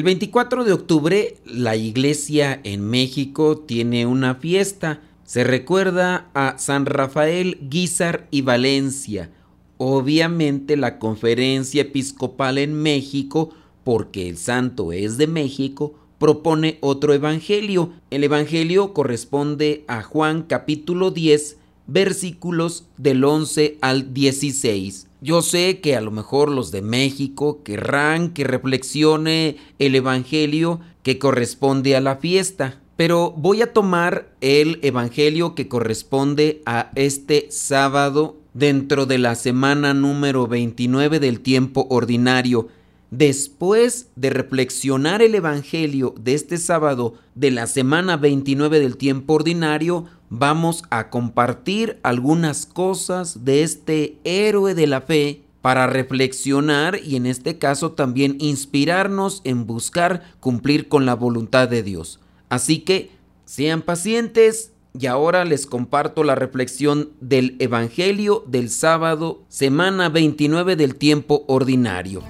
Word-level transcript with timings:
El 0.00 0.04
24 0.04 0.64
de 0.64 0.72
octubre 0.72 1.36
la 1.44 1.76
iglesia 1.76 2.58
en 2.64 2.80
México 2.88 3.58
tiene 3.58 4.06
una 4.06 4.34
fiesta. 4.34 5.02
Se 5.24 5.44
recuerda 5.44 6.30
a 6.32 6.56
San 6.56 6.86
Rafael, 6.86 7.58
Guizar 7.68 8.26
y 8.30 8.40
Valencia. 8.40 9.30
Obviamente 9.76 10.78
la 10.78 10.98
conferencia 10.98 11.82
episcopal 11.82 12.56
en 12.56 12.72
México, 12.80 13.50
porque 13.84 14.30
el 14.30 14.38
santo 14.38 14.92
es 14.92 15.18
de 15.18 15.26
México, 15.26 15.92
propone 16.16 16.78
otro 16.80 17.12
evangelio. 17.12 17.92
El 18.08 18.24
evangelio 18.24 18.94
corresponde 18.94 19.84
a 19.86 20.00
Juan 20.00 20.44
capítulo 20.44 21.10
10, 21.10 21.58
versículos 21.86 22.86
del 22.96 23.22
11 23.22 23.76
al 23.82 24.14
16. 24.14 25.09
Yo 25.22 25.42
sé 25.42 25.80
que 25.80 25.96
a 25.96 26.00
lo 26.00 26.10
mejor 26.10 26.50
los 26.50 26.70
de 26.70 26.80
México 26.80 27.62
querrán 27.62 28.30
que 28.30 28.44
reflexione 28.44 29.56
el 29.78 29.94
Evangelio 29.94 30.80
que 31.02 31.18
corresponde 31.18 31.94
a 31.94 32.00
la 32.00 32.16
fiesta, 32.16 32.80
pero 32.96 33.30
voy 33.36 33.60
a 33.60 33.72
tomar 33.72 34.30
el 34.40 34.78
Evangelio 34.82 35.54
que 35.54 35.68
corresponde 35.68 36.62
a 36.64 36.90
este 36.94 37.48
sábado 37.50 38.36
dentro 38.54 39.04
de 39.04 39.18
la 39.18 39.34
semana 39.34 39.92
número 39.92 40.46
29 40.46 41.20
del 41.20 41.40
tiempo 41.40 41.86
ordinario. 41.90 42.68
Después 43.10 44.08
de 44.16 44.30
reflexionar 44.30 45.20
el 45.20 45.34
Evangelio 45.34 46.14
de 46.18 46.34
este 46.34 46.56
sábado 46.56 47.14
de 47.34 47.50
la 47.50 47.66
semana 47.66 48.16
29 48.16 48.80
del 48.80 48.96
tiempo 48.96 49.34
ordinario, 49.34 50.06
vamos 50.30 50.84
a 50.90 51.10
compartir 51.10 51.98
algunas 52.02 52.64
cosas 52.64 53.44
de 53.44 53.62
este 53.62 54.16
héroe 54.24 54.74
de 54.74 54.86
la 54.86 55.02
fe 55.02 55.42
para 55.60 55.86
reflexionar 55.86 56.98
y 57.04 57.16
en 57.16 57.26
este 57.26 57.58
caso 57.58 57.92
también 57.92 58.36
inspirarnos 58.38 59.42
en 59.44 59.66
buscar 59.66 60.22
cumplir 60.40 60.88
con 60.88 61.04
la 61.04 61.14
voluntad 61.14 61.68
de 61.68 61.82
Dios. 61.82 62.20
Así 62.48 62.78
que 62.78 63.10
sean 63.44 63.82
pacientes 63.82 64.72
y 64.98 65.06
ahora 65.06 65.44
les 65.44 65.66
comparto 65.66 66.24
la 66.24 66.34
reflexión 66.34 67.10
del 67.20 67.56
Evangelio 67.58 68.44
del 68.46 68.70
sábado, 68.70 69.42
semana 69.48 70.08
29 70.08 70.76
del 70.76 70.94
tiempo 70.94 71.44
ordinario. 71.46 72.22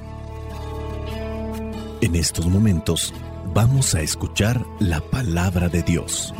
En 2.01 2.17
estos 2.17 2.47
momentos 2.47 3.14
vamos 3.55 3.95
a 3.95 4.01
escuchar 4.01 4.64
la 4.79 5.01
palabra 5.01 5.69
de 5.69 5.83
Dios. 5.83 6.35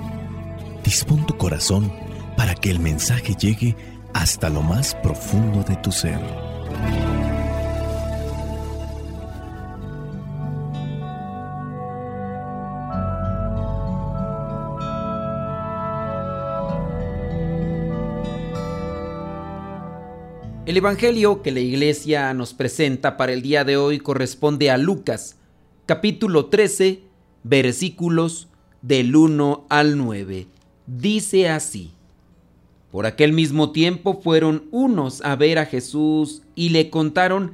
Dispón 0.91 1.25
tu 1.25 1.37
corazón 1.37 1.93
para 2.37 2.53
que 2.57 2.69
el 2.69 2.81
mensaje 2.81 3.37
llegue 3.37 3.77
hasta 4.13 4.51
lo 4.51 4.61
más 4.61 4.97
profundo 4.97 5.63
de 5.63 5.77
tu 5.77 5.93
ser. 5.93 6.19
El 20.67 20.77
Evangelio 20.77 21.41
que 21.41 21.53
la 21.53 21.61
iglesia 21.61 22.35
nos 22.35 22.53
presenta 22.53 23.17
para 23.17 23.33
el 23.33 23.43
día 23.43 23.63
de 23.63 23.77
hoy 23.77 24.01
corresponde 24.01 24.73
a 24.73 24.77
Lucas, 24.77 25.37
capítulo 25.87 26.47
13, 26.47 27.05
versículos 27.45 28.49
del 28.83 29.15
1 29.15 29.67
al 29.69 29.97
9 29.97 30.49
dice 30.99 31.49
así. 31.49 31.93
Por 32.91 33.07
aquel 33.07 33.33
mismo 33.33 33.71
tiempo 33.71 34.21
fueron 34.21 34.65
unos 34.73 35.23
a 35.23 35.37
ver 35.37 35.59
a 35.59 35.67
Jesús 35.67 36.43
y 36.55 36.71
le 36.71 36.91
contaron 36.91 37.53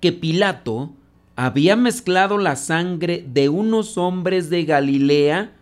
que 0.00 0.12
Pilato 0.12 0.92
había 1.34 1.74
mezclado 1.74 2.38
la 2.38 2.56
sangre 2.56 3.24
de 3.26 3.48
unos 3.48 3.98
hombres 3.98 4.48
de 4.48 4.64
Galilea 4.64 5.52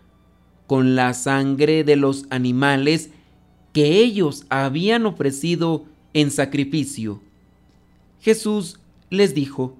con 0.67 0.95
la 0.95 1.13
sangre 1.13 1.83
de 1.83 1.95
los 1.95 2.25
animales 2.29 3.09
que 3.73 3.99
ellos 3.99 4.45
habían 4.49 5.05
ofrecido 5.05 5.85
en 6.13 6.31
sacrificio. 6.31 7.21
Jesús 8.21 8.79
les 9.09 9.33
dijo, 9.33 9.75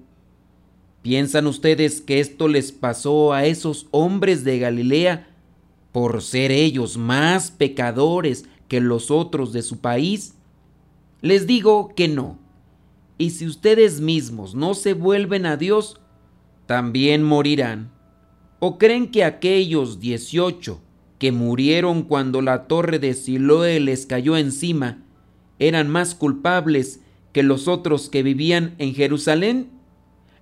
¿piensan 1.02 1.46
ustedes 1.46 2.00
que 2.00 2.20
esto 2.20 2.48
les 2.48 2.72
pasó 2.72 3.32
a 3.32 3.46
esos 3.46 3.86
hombres 3.90 4.44
de 4.44 4.58
Galilea 4.58 5.28
por 5.96 6.20
ser 6.20 6.52
ellos 6.52 6.98
más 6.98 7.50
pecadores 7.50 8.44
que 8.68 8.82
los 8.82 9.10
otros 9.10 9.54
de 9.54 9.62
su 9.62 9.78
país? 9.78 10.34
Les 11.22 11.46
digo 11.46 11.94
que 11.96 12.06
no. 12.06 12.38
Y 13.16 13.30
si 13.30 13.46
ustedes 13.46 14.02
mismos 14.02 14.54
no 14.54 14.74
se 14.74 14.92
vuelven 14.92 15.46
a 15.46 15.56
Dios, 15.56 15.98
también 16.66 17.22
morirán. 17.22 17.92
¿O 18.58 18.76
creen 18.76 19.10
que 19.10 19.24
aquellos 19.24 19.98
dieciocho 19.98 20.82
que 21.18 21.32
murieron 21.32 22.02
cuando 22.02 22.42
la 22.42 22.66
torre 22.66 22.98
de 22.98 23.14
Siloé 23.14 23.80
les 23.80 24.04
cayó 24.04 24.36
encima 24.36 25.02
eran 25.58 25.88
más 25.88 26.14
culpables 26.14 27.00
que 27.32 27.42
los 27.42 27.68
otros 27.68 28.10
que 28.10 28.22
vivían 28.22 28.74
en 28.76 28.94
Jerusalén? 28.94 29.70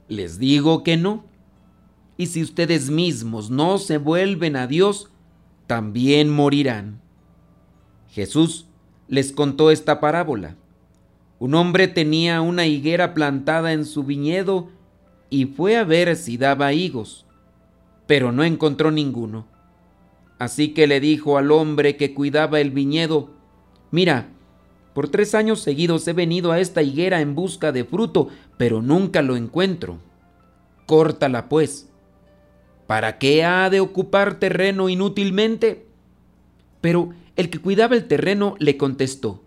Les 0.09 0.41
digo 0.41 0.83
que 0.83 0.97
no. 0.97 1.25
Y 2.17 2.27
si 2.27 2.43
ustedes 2.43 2.91
mismos 2.91 3.51
no 3.51 3.79
se 3.79 3.99
vuelven 3.99 4.57
a 4.57 4.67
Dios, 4.67 5.11
también 5.67 6.31
morirán. 6.31 7.01
Jesús 8.11 8.67
les 9.09 9.33
contó 9.33 9.71
esta 9.71 10.01
parábola. 10.01 10.57
Un 11.39 11.55
hombre 11.55 11.89
tenía 11.89 12.41
una 12.41 12.67
higuera 12.67 13.15
plantada 13.15 13.73
en 13.73 13.85
su 13.85 14.05
viñedo 14.05 14.69
y 15.31 15.47
fue 15.47 15.77
a 15.77 15.85
ver 15.85 16.15
si 16.17 16.37
daba 16.37 16.73
higos, 16.73 17.27
pero 18.07 18.33
no 18.33 18.45
encontró 18.45 18.91
ninguno. 18.91 19.47
Así 20.39 20.75
que 20.75 20.87
le 20.87 21.01
dijo 21.01 21.39
al 21.39 21.51
hombre 21.51 21.97
que 21.97 22.15
cuidaba 22.15 22.61
el 22.61 22.71
viñedo, 22.71 23.31
Mira, 23.91 24.29
por 24.93 25.09
tres 25.09 25.35
años 25.35 25.61
seguidos 25.61 26.07
he 26.07 26.13
venido 26.13 26.53
a 26.53 26.61
esta 26.61 26.83
higuera 26.83 27.21
en 27.21 27.35
busca 27.35 27.73
de 27.73 27.85
fruto, 27.85 28.29
pero 28.57 28.83
nunca 28.83 29.23
lo 29.23 29.37
encuentro. 29.37 29.99
Córtala 30.87 31.49
pues 31.49 31.91
¿Para 32.87 33.19
qué 33.19 33.45
ha 33.45 33.71
de 33.71 33.81
ocupar 33.81 34.39
terreno 34.39 34.89
inútilmente? 34.89 35.87
Pero 36.81 37.11
el 37.37 37.51
que 37.51 37.59
cuidaba 37.59 37.97
el 37.97 38.07
terreno 38.07 38.57
le 38.59 38.77
contestó, 38.77 39.43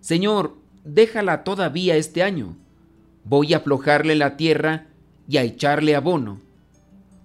Señor, 0.00 0.56
déjala 0.84 1.44
todavía 1.44 1.96
este 1.96 2.22
año. 2.22 2.56
Voy 3.24 3.52
a 3.52 3.58
aflojarle 3.58 4.14
la 4.14 4.36
tierra 4.36 4.86
y 5.28 5.36
a 5.36 5.42
echarle 5.42 5.94
abono. 5.94 6.40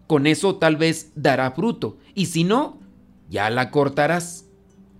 Con 0.07 0.27
eso 0.27 0.55
tal 0.55 0.75
vez 0.75 1.11
dará 1.15 1.51
fruto, 1.51 1.97
y 2.13 2.27
si 2.27 2.43
no, 2.43 2.79
ya 3.29 3.49
la 3.49 3.71
cortarás. 3.71 4.45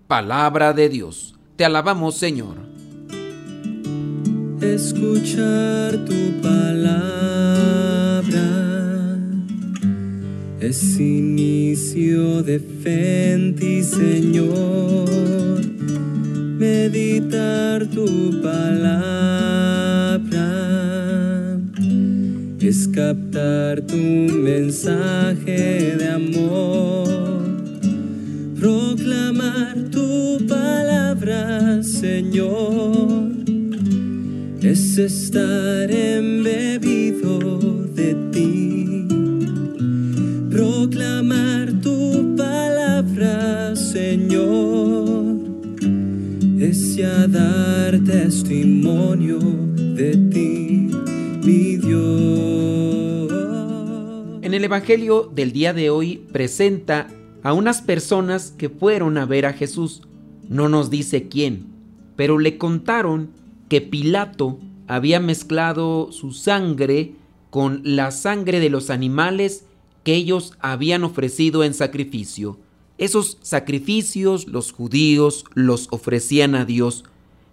Palabra 0.08 0.74
de 0.74 0.90
Dios. 0.90 1.36
Te 1.56 1.66
alabamos, 1.66 2.16
Señor. 2.16 2.58
Escuchar 4.62 6.06
tu 6.06 6.42
palabra 6.42 7.25
es 10.66 11.00
inicio 11.00 12.42
de 12.42 12.60
fe 12.60 13.34
en 13.34 13.56
ti, 13.56 13.84
Señor. 13.84 15.62
Meditar 16.58 17.86
tu 17.88 18.42
palabra 18.42 19.20
es 22.60 22.88
captar 22.88 23.82
tu 23.82 23.96
mensaje 23.96 25.96
de 26.00 26.10
amor. 26.10 27.08
Proclamar 28.60 29.76
tu 29.92 30.40
palabra, 30.48 31.84
Señor, 31.84 33.30
es 34.62 34.98
estar 34.98 35.92
embebido 35.92 36.95
Señor, 43.92 45.26
es 46.60 46.98
dar 47.32 48.00
testimonio 48.04 49.38
de 49.40 50.18
ti, 50.32 50.90
mi 51.44 51.78
Dios. 51.78 53.32
En 54.42 54.54
el 54.54 54.64
Evangelio 54.64 55.32
del 55.34 55.52
día 55.52 55.74
de 55.74 55.90
hoy 55.92 56.24
presenta 56.32 57.08
a 57.44 57.54
unas 57.54 57.82
personas 57.82 58.52
que 58.58 58.70
fueron 58.70 59.18
a 59.18 59.26
ver 59.26 59.46
a 59.46 59.54
Jesús. 59.54 60.02
No 60.50 60.68
nos 60.68 60.90
dice 60.90 61.28
quién, 61.28 61.68
pero 62.16 62.40
le 62.40 62.58
contaron 62.58 63.30
que 63.70 63.82
Pilato 63.82 64.60
había 64.88 65.20
mezclado 65.20 66.12
su 66.12 66.32
sangre 66.32 67.14
con 67.52 67.82
la 67.84 68.12
sangre 68.12 68.60
de 68.60 68.70
los 68.70 68.90
animales 68.90 69.66
que 70.04 70.16
ellos 70.16 70.54
habían 70.60 71.04
ofrecido 71.04 71.64
en 71.64 71.74
sacrificio. 71.74 72.60
Esos 72.98 73.38
sacrificios 73.42 74.48
los 74.48 74.72
judíos 74.72 75.46
los 75.54 75.88
ofrecían 75.92 76.56
a 76.56 76.66
Dios. 76.66 77.04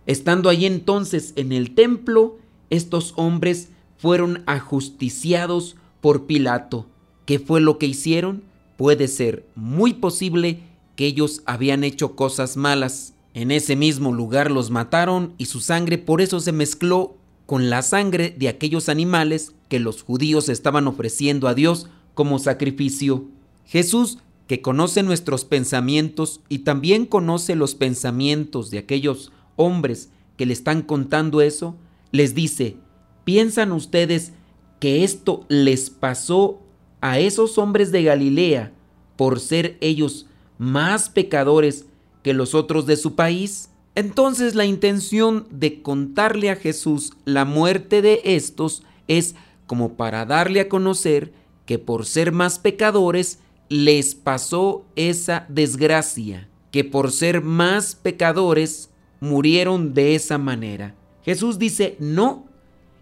Estando 0.07 0.49
allí 0.49 0.67
entonces 0.67 1.33
en 1.37 1.53
el 1.53 1.75
templo, 1.75 2.39
estos 2.71 3.13
hombres 3.17 3.71
fueron 3.99 4.43
ajusticiados 4.47 5.77
por 6.01 6.27
Pilato 6.27 6.87
¿Qué 7.27 7.39
fue 7.39 7.61
lo 7.61 7.79
que 7.79 7.87
hicieron? 7.87 8.43
Puede 8.77 9.07
ser 9.07 9.47
muy 9.55 9.95
posible 9.95 10.61
que 10.97 11.07
ellos 11.07 11.43
habían 11.47 11.85
hecho 11.85 12.17
cosas 12.17 12.57
malas. 12.57 13.15
En 13.35 13.51
ese 13.51 13.77
mismo 13.77 14.13
lugar 14.13 14.51
los 14.51 14.71
mataron 14.71 15.35
y 15.39 15.47
su 15.47 15.61
sangre 15.61 15.99
por 15.99 16.21
eso 16.21 16.41
se 16.41 16.53
mezcló 16.53 17.17
con 17.47 17.71
la 17.71 17.83
sangre 17.83 18.35
de 18.37 18.49
aquellos 18.49 18.89
animales 18.89 19.53
que 19.69 19.79
los 19.79 20.03
judíos 20.03 20.49
estaban 20.49 20.87
ofreciendo 20.89 21.49
a 21.49 21.55
Dios 21.55 21.89
como 22.15 22.39
sacrificio. 22.39 23.25
Jesús, 23.67 24.19
que 24.47 24.61
conoce 24.61 25.03
nuestros 25.03 25.45
pensamientos 25.45 26.41
y 26.49 26.61
también 26.61 27.07
conoce 27.07 27.55
los 27.55 27.75
pensamientos 27.75 28.71
de 28.71 28.79
aquellos 28.79 29.33
hombres 29.57 30.11
que 30.37 30.47
le 30.47 30.53
están 30.53 30.83
contando 30.83 31.41
eso, 31.41 31.77
les 32.11 32.35
dice, 32.35 32.77
¿piensan 33.25 33.73
ustedes 33.73 34.33
que 34.81 35.05
esto 35.05 35.45
les 35.49 35.91
pasó 35.91 36.61
a 37.01 37.19
esos 37.19 37.59
hombres 37.59 37.93
de 37.93 38.03
Galilea 38.03 38.73
por 39.17 39.41
ser 39.41 39.77
ellos 39.81 40.27
más 40.59 41.09
pecadores 41.09 41.87
que 42.23 42.35
los 42.35 42.55
otros 42.55 42.87
de 42.87 42.97
su 42.97 43.15
país? 43.15 43.71
Entonces 43.95 44.55
la 44.55 44.65
intención 44.65 45.47
de 45.51 45.83
contarle 45.83 46.51
a 46.51 46.57
Jesús 46.57 47.13
la 47.25 47.45
muerte 47.45 48.03
de 48.03 48.21
estos 48.25 48.83
es 49.07 49.35
como 49.67 49.95
para 49.95 50.25
darle 50.25 50.61
a 50.61 50.69
conocer 50.69 51.33
que 51.67 51.79
por 51.79 52.07
ser 52.07 52.33
más 52.33 52.59
pecadores 52.59 53.39
les 53.73 54.15
pasó 54.15 54.85
esa 54.97 55.47
desgracia, 55.49 56.47
que 56.71 56.85
por 56.85 57.11
ser 57.11 57.43
más 57.43 57.95
pecadores 57.95 58.91
murieron 59.19 59.95
de 59.95 60.15
esa 60.15 60.37
manera. 60.37 60.95
Jesús 61.25 61.59
dice, 61.59 61.97
no, 61.99 62.47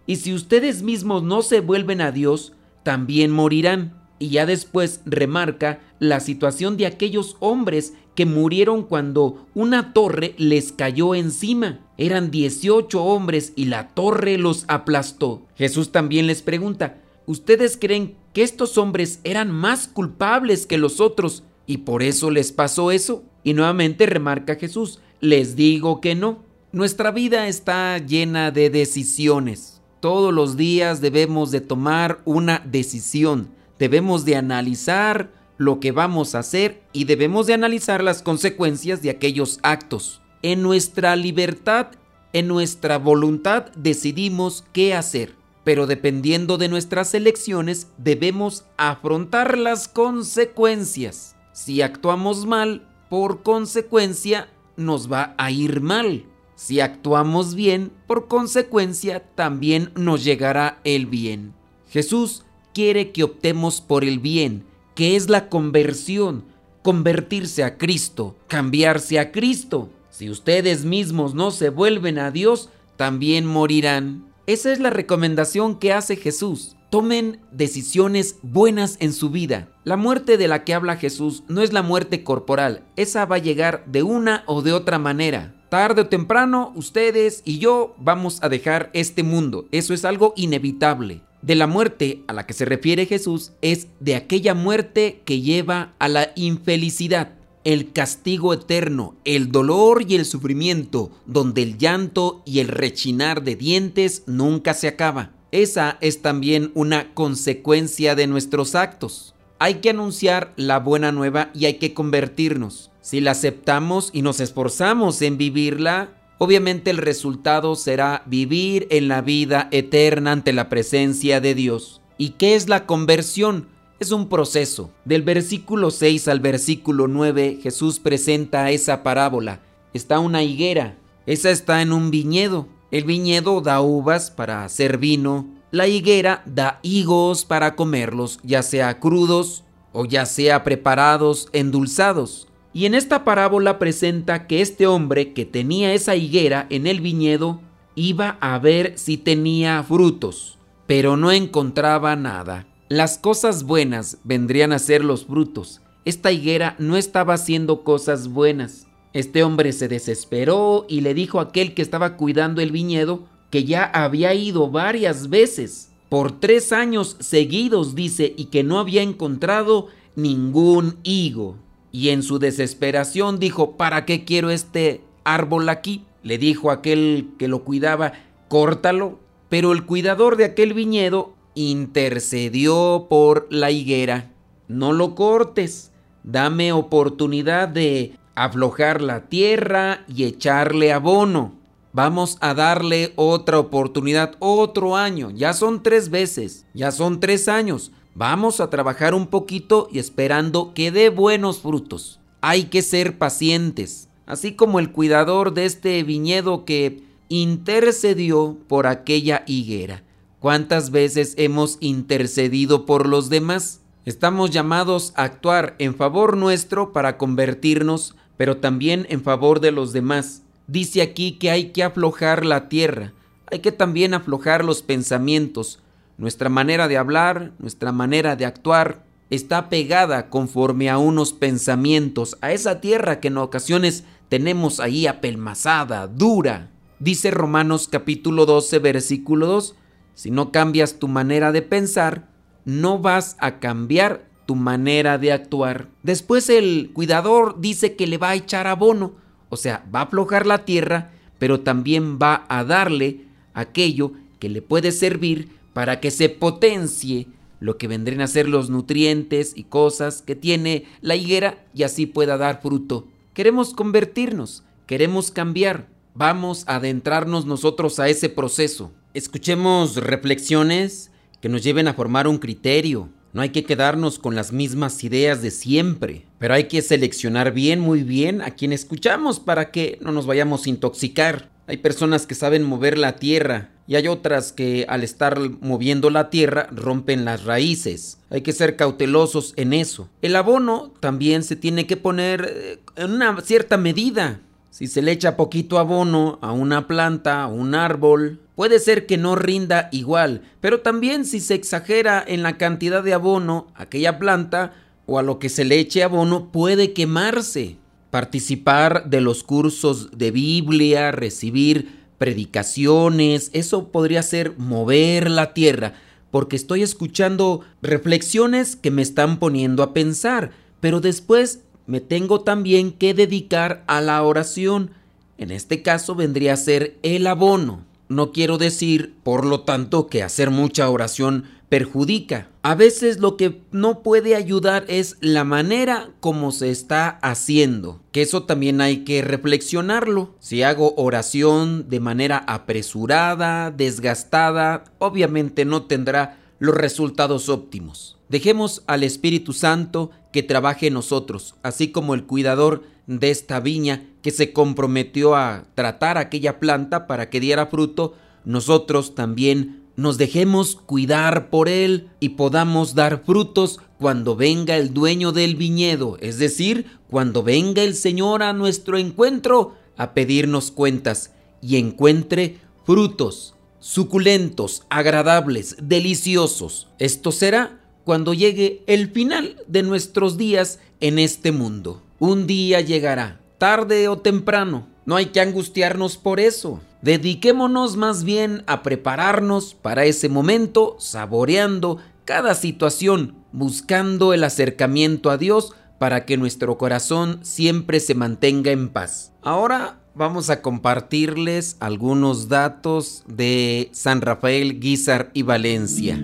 y 0.05 0.15
si 0.15 0.33
ustedes 0.33 0.81
mismos 0.81 1.23
no 1.23 1.41
se 1.41 1.59
vuelven 1.59 1.99
a 1.99 2.13
Dios, 2.13 2.53
también 2.83 3.31
morirán. 3.31 3.99
Y 4.17 4.29
ya 4.29 4.45
después 4.45 5.01
remarca 5.05 5.79
la 5.99 6.19
situación 6.19 6.77
de 6.77 6.85
aquellos 6.85 7.35
hombres 7.39 7.93
que 8.15 8.25
murieron 8.25 8.83
cuando 8.83 9.47
una 9.53 9.93
torre 9.93 10.35
les 10.37 10.71
cayó 10.71 11.15
encima. 11.15 11.79
Eran 11.97 12.31
18 12.31 13.03
hombres 13.03 13.51
y 13.57 13.65
la 13.65 13.89
torre 13.89 14.37
los 14.37 14.63
aplastó. 14.67 15.41
Jesús 15.55 15.91
también 15.91 16.27
les 16.27 16.41
pregunta, 16.41 17.01
¿ustedes 17.31 17.77
creen 17.77 18.15
que 18.33 18.43
estos 18.43 18.77
hombres 18.77 19.19
eran 19.23 19.51
más 19.51 19.87
culpables 19.87 20.65
que 20.65 20.77
los 20.77 20.99
otros 20.99 21.43
y 21.65 21.79
por 21.79 22.03
eso 22.03 22.29
les 22.29 22.51
pasó 22.51 22.91
eso? 22.91 23.23
Y 23.43 23.53
nuevamente 23.53 24.05
remarca 24.05 24.55
Jesús, 24.55 24.99
les 25.19 25.55
digo 25.55 26.01
que 26.01 26.15
no. 26.15 26.43
Nuestra 26.71 27.11
vida 27.11 27.47
está 27.47 27.97
llena 27.97 28.51
de 28.51 28.69
decisiones. 28.69 29.81
Todos 29.99 30.33
los 30.33 30.57
días 30.57 31.01
debemos 31.01 31.51
de 31.51 31.61
tomar 31.61 32.21
una 32.25 32.61
decisión 32.65 33.49
debemos 33.81 34.25
de 34.25 34.35
analizar 34.35 35.31
lo 35.57 35.79
que 35.79 35.91
vamos 35.91 36.35
a 36.35 36.39
hacer 36.39 36.83
y 36.93 37.05
debemos 37.05 37.47
de 37.47 37.55
analizar 37.55 38.03
las 38.03 38.21
consecuencias 38.21 39.01
de 39.01 39.09
aquellos 39.09 39.59
actos. 39.63 40.21
En 40.43 40.61
nuestra 40.61 41.15
libertad, 41.15 41.87
en 42.31 42.47
nuestra 42.47 42.99
voluntad 42.99 43.71
decidimos 43.75 44.63
qué 44.71 44.93
hacer, 44.93 45.33
pero 45.63 45.87
dependiendo 45.87 46.57
de 46.57 46.69
nuestras 46.69 47.13
elecciones 47.13 47.87
debemos 47.97 48.65
afrontar 48.77 49.57
las 49.57 49.87
consecuencias. 49.87 51.35
Si 51.53 51.81
actuamos 51.81 52.45
mal, 52.45 52.87
por 53.09 53.43
consecuencia 53.43 54.49
nos 54.77 55.11
va 55.11 55.35
a 55.37 55.51
ir 55.51 55.81
mal. 55.81 56.25
Si 56.55 56.79
actuamos 56.79 57.55
bien, 57.55 57.91
por 58.07 58.27
consecuencia 58.27 59.23
también 59.35 59.91
nos 59.95 60.23
llegará 60.23 60.79
el 60.83 61.05
bien. 61.07 61.53
Jesús 61.89 62.43
quiere 62.73 63.11
que 63.11 63.23
optemos 63.23 63.81
por 63.81 64.03
el 64.03 64.19
bien, 64.19 64.65
que 64.95 65.15
es 65.15 65.29
la 65.29 65.49
conversión, 65.49 66.45
convertirse 66.83 67.63
a 67.63 67.77
Cristo, 67.77 68.35
cambiarse 68.47 69.19
a 69.19 69.31
Cristo. 69.31 69.89
Si 70.09 70.29
ustedes 70.29 70.85
mismos 70.85 71.33
no 71.33 71.51
se 71.51 71.69
vuelven 71.69 72.19
a 72.19 72.31
Dios, 72.31 72.69
también 72.95 73.45
morirán. 73.45 74.30
Esa 74.47 74.71
es 74.71 74.79
la 74.79 74.89
recomendación 74.89 75.77
que 75.77 75.93
hace 75.93 76.15
Jesús. 76.15 76.75
Tomen 76.89 77.39
decisiones 77.51 78.37
buenas 78.41 78.97
en 78.99 79.13
su 79.13 79.29
vida. 79.29 79.69
La 79.83 79.97
muerte 79.97 80.37
de 80.37 80.47
la 80.47 80.63
que 80.63 80.73
habla 80.73 80.97
Jesús 80.97 81.43
no 81.47 81.61
es 81.61 81.73
la 81.73 81.83
muerte 81.83 82.23
corporal, 82.23 82.83
esa 82.95 83.25
va 83.25 83.37
a 83.37 83.39
llegar 83.39 83.85
de 83.85 84.03
una 84.03 84.43
o 84.47 84.61
de 84.61 84.73
otra 84.73 84.99
manera. 84.99 85.55
Tarde 85.69 86.01
o 86.01 86.07
temprano, 86.07 86.73
ustedes 86.75 87.41
y 87.45 87.59
yo 87.59 87.95
vamos 87.97 88.43
a 88.43 88.49
dejar 88.49 88.89
este 88.93 89.23
mundo. 89.23 89.67
Eso 89.71 89.93
es 89.93 90.03
algo 90.03 90.33
inevitable 90.35 91.21
de 91.41 91.55
la 91.55 91.67
muerte 91.67 92.23
a 92.27 92.33
la 92.33 92.45
que 92.45 92.53
se 92.53 92.65
refiere 92.65 93.05
Jesús 93.05 93.53
es 93.61 93.87
de 93.99 94.15
aquella 94.15 94.53
muerte 94.53 95.21
que 95.25 95.41
lleva 95.41 95.93
a 95.99 96.07
la 96.07 96.31
infelicidad, 96.35 97.33
el 97.63 97.91
castigo 97.91 98.53
eterno, 98.53 99.15
el 99.23 99.51
dolor 99.51 100.05
y 100.07 100.15
el 100.15 100.25
sufrimiento, 100.25 101.11
donde 101.25 101.63
el 101.63 101.77
llanto 101.77 102.41
y 102.45 102.59
el 102.59 102.67
rechinar 102.67 103.43
de 103.43 103.55
dientes 103.55 104.23
nunca 104.25 104.73
se 104.73 104.87
acaba. 104.87 105.31
Esa 105.51 105.97
es 106.01 106.21
también 106.21 106.71
una 106.75 107.13
consecuencia 107.13 108.15
de 108.15 108.27
nuestros 108.27 108.73
actos. 108.75 109.35
Hay 109.59 109.75
que 109.75 109.91
anunciar 109.91 110.53
la 110.55 110.79
buena 110.79 111.11
nueva 111.11 111.51
y 111.53 111.65
hay 111.65 111.75
que 111.75 111.93
convertirnos. 111.93 112.89
Si 113.01 113.19
la 113.19 113.31
aceptamos 113.31 114.09
y 114.13 114.21
nos 114.21 114.39
esforzamos 114.39 115.21
en 115.21 115.37
vivirla, 115.37 116.13
obviamente 116.37 116.89
el 116.89 116.97
resultado 116.97 117.75
será 117.75 118.23
vivir 118.25 118.87
en 118.89 119.07
la 119.07 119.21
vida 119.21 119.67
eterna 119.71 120.31
ante 120.31 120.53
la 120.53 120.69
presencia 120.69 121.41
de 121.41 121.53
Dios. 121.53 122.01
¿Y 122.17 122.29
qué 122.31 122.55
es 122.55 122.69
la 122.69 122.85
conversión? 122.85 123.67
Es 124.01 124.11
un 124.11 124.29
proceso. 124.29 124.89
Del 125.05 125.21
versículo 125.21 125.91
6 125.91 126.27
al 126.27 126.39
versículo 126.39 127.07
9 127.07 127.59
Jesús 127.61 127.99
presenta 127.99 128.71
esa 128.71 129.03
parábola. 129.03 129.59
Está 129.93 130.17
una 130.17 130.41
higuera, 130.41 130.97
esa 131.27 131.51
está 131.51 131.83
en 131.83 131.93
un 131.93 132.09
viñedo. 132.09 132.67
El 132.89 133.03
viñedo 133.03 133.61
da 133.61 133.79
uvas 133.79 134.31
para 134.31 134.63
hacer 134.65 134.97
vino, 134.97 135.45
la 135.69 135.87
higuera 135.87 136.41
da 136.47 136.79
higos 136.81 137.45
para 137.45 137.75
comerlos, 137.75 138.39
ya 138.41 138.63
sea 138.63 138.99
crudos 138.99 139.65
o 139.93 140.05
ya 140.05 140.25
sea 140.25 140.63
preparados, 140.63 141.49
endulzados. 141.53 142.47
Y 142.73 142.87
en 142.87 142.95
esta 142.95 143.23
parábola 143.23 143.77
presenta 143.77 144.47
que 144.47 144.61
este 144.61 144.87
hombre 144.87 145.33
que 145.33 145.45
tenía 145.45 145.93
esa 145.93 146.15
higuera 146.15 146.65
en 146.71 146.87
el 146.87 147.01
viñedo 147.01 147.61
iba 147.93 148.39
a 148.41 148.57
ver 148.57 148.93
si 148.97 149.17
tenía 149.17 149.83
frutos, 149.83 150.57
pero 150.87 151.17
no 151.17 151.31
encontraba 151.31 152.15
nada. 152.15 152.65
Las 152.91 153.17
cosas 153.17 153.63
buenas 153.63 154.17
vendrían 154.25 154.73
a 154.73 154.77
ser 154.77 155.05
los 155.05 155.25
frutos. 155.25 155.79
Esta 156.03 156.33
higuera 156.33 156.75
no 156.77 156.97
estaba 156.97 157.35
haciendo 157.35 157.85
cosas 157.85 158.27
buenas. 158.27 158.85
Este 159.13 159.45
hombre 159.45 159.71
se 159.71 159.87
desesperó 159.87 160.85
y 160.89 160.99
le 160.99 161.13
dijo 161.13 161.39
a 161.39 161.43
aquel 161.43 161.73
que 161.73 161.83
estaba 161.83 162.17
cuidando 162.17 162.59
el 162.59 162.73
viñedo 162.73 163.29
que 163.49 163.63
ya 163.63 163.85
había 163.85 164.33
ido 164.33 164.69
varias 164.69 165.29
veces, 165.29 165.93
por 166.09 166.37
tres 166.41 166.73
años 166.73 167.15
seguidos, 167.21 167.95
dice, 167.95 168.33
y 168.35 168.47
que 168.47 168.61
no 168.61 168.77
había 168.77 169.03
encontrado 169.03 169.87
ningún 170.17 170.97
higo 171.03 171.55
y 171.93 172.09
en 172.09 172.23
su 172.23 172.39
desesperación 172.39 173.39
dijo, 173.39 173.77
¿para 173.77 174.03
qué 174.03 174.25
quiero 174.25 174.49
este 174.49 174.99
árbol 175.23 175.69
aquí? 175.69 176.03
Le 176.23 176.37
dijo 176.37 176.71
aquel 176.71 177.29
que 177.39 177.47
lo 177.47 177.63
cuidaba, 177.63 178.11
córtalo. 178.49 179.17
Pero 179.47 179.71
el 179.71 179.85
cuidador 179.85 180.35
de 180.35 180.43
aquel 180.43 180.73
viñedo 180.73 181.35
intercedió 181.55 183.07
por 183.09 183.47
la 183.49 183.71
higuera. 183.71 184.31
No 184.67 184.93
lo 184.93 185.15
cortes, 185.15 185.91
dame 186.23 186.71
oportunidad 186.73 187.67
de 187.67 188.13
aflojar 188.35 189.01
la 189.01 189.27
tierra 189.27 190.03
y 190.07 190.23
echarle 190.23 190.93
abono. 190.93 191.55
Vamos 191.93 192.37
a 192.39 192.53
darle 192.53 193.11
otra 193.17 193.59
oportunidad, 193.59 194.35
otro 194.39 194.95
año. 194.95 195.29
Ya 195.31 195.53
son 195.53 195.83
tres 195.83 196.09
veces, 196.09 196.65
ya 196.73 196.91
son 196.91 197.19
tres 197.19 197.49
años. 197.49 197.91
Vamos 198.15 198.61
a 198.61 198.69
trabajar 198.69 199.13
un 199.13 199.27
poquito 199.27 199.89
y 199.91 199.99
esperando 199.99 200.73
que 200.73 200.91
dé 200.91 201.09
buenos 201.09 201.59
frutos. 201.59 202.19
Hay 202.39 202.65
que 202.65 202.81
ser 202.81 203.17
pacientes, 203.17 204.09
así 204.25 204.53
como 204.53 204.79
el 204.79 204.91
cuidador 204.91 205.53
de 205.53 205.65
este 205.65 206.01
viñedo 206.03 206.63
que 206.65 207.03
intercedió 207.27 208.57
por 208.67 208.87
aquella 208.87 209.43
higuera. 209.45 210.03
¿Cuántas 210.41 210.89
veces 210.89 211.35
hemos 211.37 211.77
intercedido 211.81 212.87
por 212.87 213.07
los 213.07 213.29
demás? 213.29 213.81
Estamos 214.05 214.49
llamados 214.49 215.13
a 215.15 215.21
actuar 215.21 215.75
en 215.77 215.93
favor 215.93 216.35
nuestro 216.35 216.93
para 216.93 217.19
convertirnos, 217.19 218.15
pero 218.37 218.57
también 218.57 219.05
en 219.11 219.21
favor 219.21 219.59
de 219.59 219.69
los 219.69 219.93
demás. 219.93 220.41
Dice 220.65 221.03
aquí 221.03 221.33
que 221.33 221.51
hay 221.51 221.65
que 221.65 221.83
aflojar 221.83 222.43
la 222.43 222.69
tierra, 222.69 223.13
hay 223.51 223.59
que 223.59 223.71
también 223.71 224.15
aflojar 224.15 224.65
los 224.65 224.81
pensamientos, 224.81 225.77
nuestra 226.17 226.49
manera 226.49 226.87
de 226.87 226.97
hablar, 226.97 227.51
nuestra 227.59 227.91
manera 227.91 228.35
de 228.35 228.47
actuar, 228.47 229.05
está 229.29 229.69
pegada 229.69 230.31
conforme 230.31 230.89
a 230.89 230.97
unos 230.97 231.33
pensamientos, 231.33 232.35
a 232.41 232.51
esa 232.51 232.81
tierra 232.81 233.19
que 233.19 233.27
en 233.27 233.37
ocasiones 233.37 234.05
tenemos 234.27 234.79
ahí 234.79 235.05
apelmazada, 235.05 236.07
dura. 236.07 236.71
Dice 236.97 237.29
Romanos 237.29 237.87
capítulo 237.87 238.47
12, 238.47 238.79
versículo 238.79 239.45
2, 239.45 239.75
si 240.13 240.31
no 240.31 240.51
cambias 240.51 240.99
tu 240.99 241.07
manera 241.07 241.51
de 241.51 241.61
pensar, 241.61 242.27
no 242.65 242.99
vas 242.99 243.35
a 243.39 243.59
cambiar 243.59 244.25
tu 244.45 244.55
manera 244.55 245.17
de 245.17 245.31
actuar. 245.31 245.87
Después 246.03 246.49
el 246.49 246.91
cuidador 246.93 247.59
dice 247.59 247.95
que 247.95 248.07
le 248.07 248.17
va 248.17 248.29
a 248.29 248.35
echar 248.35 248.67
abono, 248.67 249.13
o 249.49 249.57
sea, 249.57 249.85
va 249.93 249.99
a 249.99 250.03
aflojar 250.03 250.45
la 250.45 250.65
tierra, 250.65 251.11
pero 251.39 251.61
también 251.61 252.19
va 252.19 252.45
a 252.49 252.63
darle 252.63 253.25
aquello 253.53 254.13
que 254.39 254.49
le 254.49 254.61
puede 254.61 254.91
servir 254.91 255.49
para 255.73 255.99
que 255.99 256.11
se 256.11 256.29
potencie 256.29 257.27
lo 257.59 257.77
que 257.77 257.87
vendrían 257.87 258.21
a 258.21 258.27
ser 258.27 258.49
los 258.49 258.69
nutrientes 258.69 259.53
y 259.55 259.63
cosas 259.65 260.21
que 260.21 260.35
tiene 260.35 260.85
la 261.01 261.15
higuera 261.15 261.63
y 261.73 261.83
así 261.83 262.05
pueda 262.05 262.37
dar 262.37 262.61
fruto. 262.61 263.07
Queremos 263.33 263.73
convertirnos, 263.73 264.63
queremos 264.87 265.31
cambiar, 265.31 265.87
vamos 266.15 266.63
a 266.67 266.75
adentrarnos 266.75 267.45
nosotros 267.45 267.99
a 267.99 268.09
ese 268.09 268.29
proceso. 268.29 268.91
Escuchemos 269.13 269.97
reflexiones 269.97 271.11
que 271.41 271.49
nos 271.49 271.63
lleven 271.63 271.89
a 271.89 271.93
formar 271.93 272.29
un 272.29 272.37
criterio. 272.37 273.09
No 273.33 273.41
hay 273.41 273.49
que 273.49 273.65
quedarnos 273.65 274.19
con 274.19 274.35
las 274.35 274.53
mismas 274.53 275.03
ideas 275.03 275.41
de 275.41 275.51
siempre, 275.51 276.25
pero 276.39 276.53
hay 276.53 276.69
que 276.69 276.81
seleccionar 276.81 277.51
bien, 277.51 277.81
muy 277.81 278.03
bien 278.03 278.41
a 278.41 278.51
quien 278.51 278.71
escuchamos 278.71 279.41
para 279.41 279.69
que 279.69 279.97
no 279.99 280.13
nos 280.13 280.27
vayamos 280.27 280.65
a 280.65 280.69
intoxicar. 280.69 281.49
Hay 281.67 281.77
personas 281.77 282.25
que 282.25 282.35
saben 282.35 282.63
mover 282.63 282.97
la 282.97 283.17
tierra 283.17 283.71
y 283.85 283.95
hay 283.95 284.07
otras 284.07 284.53
que 284.53 284.85
al 284.87 285.03
estar 285.03 285.37
moviendo 285.59 286.09
la 286.09 286.29
tierra 286.29 286.67
rompen 286.71 287.25
las 287.25 287.43
raíces. 287.43 288.17
Hay 288.29 288.41
que 288.41 288.53
ser 288.53 288.77
cautelosos 288.77 289.53
en 289.57 289.73
eso. 289.73 290.07
El 290.21 290.37
abono 290.37 290.93
también 291.01 291.43
se 291.43 291.57
tiene 291.57 291.85
que 291.85 291.97
poner 291.97 292.49
eh, 292.49 292.79
en 292.95 293.11
una 293.11 293.41
cierta 293.41 293.75
medida. 293.75 294.39
Si 294.71 294.87
se 294.87 295.01
le 295.01 295.11
echa 295.11 295.35
poquito 295.35 295.79
abono 295.79 296.39
a 296.41 296.53
una 296.53 296.87
planta, 296.87 297.43
a 297.43 297.47
un 297.47 297.75
árbol, 297.75 298.39
puede 298.55 298.79
ser 298.79 299.05
que 299.05 299.17
no 299.17 299.35
rinda 299.35 299.89
igual, 299.91 300.43
pero 300.61 300.79
también 300.79 301.25
si 301.25 301.41
se 301.41 301.55
exagera 301.55 302.23
en 302.25 302.41
la 302.41 302.57
cantidad 302.57 303.03
de 303.03 303.13
abono 303.13 303.67
a 303.75 303.83
aquella 303.83 304.17
planta 304.17 304.73
o 305.05 305.19
a 305.19 305.23
lo 305.23 305.39
que 305.39 305.49
se 305.49 305.65
le 305.65 305.77
eche 305.77 306.03
abono, 306.03 306.53
puede 306.53 306.93
quemarse. 306.93 307.75
Participar 308.11 309.09
de 309.09 309.19
los 309.19 309.43
cursos 309.43 310.17
de 310.17 310.31
Biblia, 310.31 311.11
recibir 311.11 311.99
predicaciones, 312.17 313.49
eso 313.51 313.89
podría 313.89 314.23
ser 314.23 314.53
mover 314.57 315.29
la 315.29 315.53
tierra, 315.53 315.95
porque 316.31 316.55
estoy 316.55 316.81
escuchando 316.81 317.59
reflexiones 317.81 318.77
que 318.77 318.89
me 318.89 319.01
están 319.01 319.37
poniendo 319.37 319.83
a 319.83 319.93
pensar, 319.93 320.51
pero 320.79 321.01
después 321.01 321.59
me 321.91 321.99
tengo 321.99 322.39
también 322.39 322.93
que 322.93 323.13
dedicar 323.13 323.83
a 323.85 323.99
la 323.99 324.23
oración. 324.23 324.91
En 325.37 325.51
este 325.51 325.81
caso 325.81 326.15
vendría 326.15 326.53
a 326.53 326.55
ser 326.57 326.95
el 327.03 327.27
abono. 327.27 327.83
No 328.07 328.31
quiero 328.31 328.57
decir, 328.57 329.13
por 329.23 329.45
lo 329.45 329.63
tanto, 329.63 330.07
que 330.07 330.23
hacer 330.23 330.51
mucha 330.51 330.89
oración 330.89 331.43
perjudica. 331.67 332.47
A 332.61 332.75
veces 332.75 333.19
lo 333.19 333.35
que 333.35 333.59
no 333.71 334.03
puede 334.03 334.35
ayudar 334.37 334.85
es 334.87 335.17
la 335.19 335.43
manera 335.43 336.11
como 336.21 336.53
se 336.53 336.71
está 336.71 337.09
haciendo, 337.09 337.99
que 338.13 338.21
eso 338.21 338.43
también 338.43 338.79
hay 338.79 339.03
que 339.03 339.21
reflexionarlo. 339.21 340.35
Si 340.39 340.63
hago 340.63 340.93
oración 340.95 341.89
de 341.89 341.99
manera 341.99 342.37
apresurada, 342.47 343.69
desgastada, 343.69 344.85
obviamente 344.97 345.65
no 345.65 345.83
tendrá 345.83 346.37
los 346.61 346.75
resultados 346.75 347.49
óptimos. 347.49 348.17
Dejemos 348.29 348.83
al 348.85 349.01
Espíritu 349.01 349.51
Santo 349.51 350.11
que 350.31 350.43
trabaje 350.43 350.87
en 350.87 350.93
nosotros, 350.93 351.55
así 351.63 351.91
como 351.91 352.13
el 352.13 352.25
cuidador 352.27 352.83
de 353.07 353.31
esta 353.31 353.59
viña 353.59 354.05
que 354.21 354.29
se 354.29 354.53
comprometió 354.53 355.35
a 355.35 355.65
tratar 355.73 356.19
aquella 356.19 356.59
planta 356.59 357.07
para 357.07 357.31
que 357.31 357.39
diera 357.39 357.65
fruto, 357.65 358.13
nosotros 358.45 359.15
también 359.15 359.85
nos 359.95 360.19
dejemos 360.19 360.75
cuidar 360.75 361.49
por 361.49 361.67
él 361.67 362.11
y 362.19 362.29
podamos 362.29 362.93
dar 362.93 363.23
frutos 363.25 363.79
cuando 363.97 364.35
venga 364.35 364.77
el 364.77 364.93
dueño 364.93 365.31
del 365.31 365.55
viñedo, 365.55 366.19
es 366.21 366.37
decir, 366.37 366.85
cuando 367.09 367.41
venga 367.41 367.81
el 367.81 367.95
Señor 367.95 368.43
a 368.43 368.53
nuestro 368.53 368.99
encuentro 368.99 369.73
a 369.97 370.13
pedirnos 370.13 370.69
cuentas 370.69 371.33
y 371.59 371.77
encuentre 371.77 372.59
frutos 372.85 373.55
suculentos, 373.81 374.83
agradables, 374.89 375.75
deliciosos. 375.81 376.87
Esto 376.99 377.33
será 377.33 377.81
cuando 378.05 378.33
llegue 378.33 378.83
el 378.87 379.11
final 379.11 379.57
de 379.67 379.83
nuestros 379.83 380.37
días 380.37 380.79
en 381.01 381.19
este 381.19 381.51
mundo. 381.51 382.01
Un 382.19 382.47
día 382.47 382.79
llegará, 382.79 383.41
tarde 383.57 384.07
o 384.07 384.19
temprano. 384.19 384.87
No 385.05 385.15
hay 385.17 385.27
que 385.27 385.41
angustiarnos 385.41 386.15
por 386.15 386.39
eso. 386.39 386.79
Dediquémonos 387.01 387.97
más 387.97 388.23
bien 388.23 388.63
a 388.67 388.83
prepararnos 388.83 389.73
para 389.73 390.05
ese 390.05 390.29
momento, 390.29 390.95
saboreando 390.99 391.97
cada 392.23 392.53
situación, 392.53 393.35
buscando 393.51 394.33
el 394.33 394.43
acercamiento 394.43 395.31
a 395.31 395.37
Dios 395.37 395.73
para 395.97 396.25
que 396.25 396.37
nuestro 396.37 396.77
corazón 396.77 397.39
siempre 397.41 397.99
se 397.99 398.13
mantenga 398.13 398.71
en 398.71 398.89
paz. 398.89 399.33
Ahora 399.41 400.00
vamos 400.13 400.49
a 400.49 400.61
compartirles 400.61 401.77
algunos 401.79 402.49
datos 402.49 403.23
de 403.27 403.89
San 403.93 404.21
Rafael, 404.21 404.79
Guizar 404.79 405.31
y 405.33 405.43
Valencia. 405.43 406.23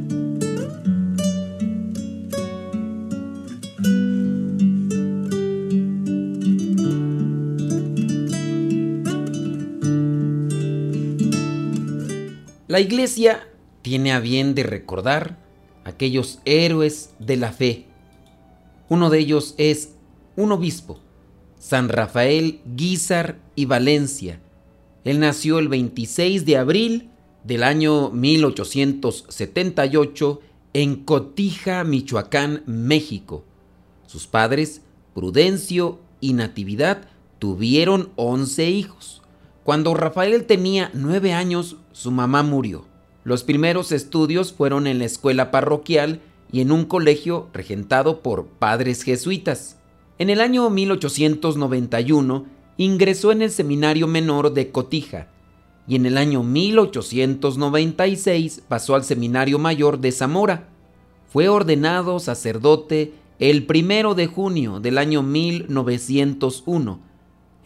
La 12.67 12.81
iglesia 12.81 13.47
tiene 13.81 14.11
a 14.11 14.19
bien 14.19 14.53
de 14.53 14.63
recordar 14.63 15.37
aquellos 15.85 16.39
héroes 16.43 17.13
de 17.17 17.37
la 17.37 17.53
fe. 17.53 17.85
Uno 18.89 19.09
de 19.09 19.19
ellos 19.19 19.55
es 19.57 19.93
un 20.35 20.51
obispo, 20.51 20.99
San 21.57 21.87
Rafael 21.87 22.59
Guizar 22.65 23.46
y 23.57 23.65
Valencia. 23.65 24.39
Él 25.03 25.19
nació 25.19 25.59
el 25.59 25.67
26 25.67 26.45
de 26.45 26.55
abril 26.55 27.09
del 27.43 27.63
año 27.63 28.09
1878 28.11 30.39
en 30.73 31.03
Cotija, 31.03 31.83
Michoacán, 31.83 32.63
México. 32.67 33.43
Sus 34.05 34.27
padres, 34.27 34.83
Prudencio 35.15 35.99
y 36.21 36.33
Natividad, 36.33 37.09
tuvieron 37.39 38.11
11 38.15 38.69
hijos. 38.69 39.23
Cuando 39.63 39.95
Rafael 39.95 40.45
tenía 40.45 40.91
nueve 40.93 41.33
años, 41.33 41.77
su 41.93 42.11
mamá 42.11 42.43
murió. 42.43 42.85
Los 43.23 43.43
primeros 43.43 43.91
estudios 43.91 44.53
fueron 44.53 44.85
en 44.85 44.99
la 44.99 45.05
escuela 45.05 45.49
parroquial 45.49 46.21
y 46.51 46.61
en 46.61 46.71
un 46.71 46.85
colegio 46.85 47.49
regentado 47.53 48.21
por 48.21 48.45
padres 48.45 49.01
jesuitas. 49.01 49.77
En 50.19 50.29
el 50.29 50.41
año 50.41 50.69
1891 50.69 52.56
ingresó 52.77 53.31
en 53.31 53.41
el 53.41 53.51
Seminario 53.51 54.07
Menor 54.07 54.53
de 54.53 54.71
Cotija 54.71 55.27
y 55.87 55.95
en 55.95 56.05
el 56.05 56.17
año 56.17 56.43
1896 56.43 58.63
pasó 58.67 58.95
al 58.95 59.03
Seminario 59.03 59.59
Mayor 59.59 59.99
de 59.99 60.11
Zamora. 60.11 60.69
Fue 61.31 61.49
ordenado 61.49 62.19
sacerdote 62.19 63.13
el 63.39 63.65
primero 63.65 64.15
de 64.15 64.27
junio 64.27 64.79
del 64.79 64.97
año 64.97 65.23
1901 65.23 67.07